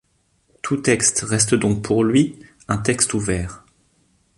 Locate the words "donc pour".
1.53-2.03